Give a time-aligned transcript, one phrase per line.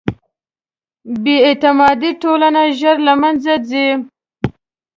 [1.23, 3.87] بېاعتماده ټولنه ژر له منځه ځي.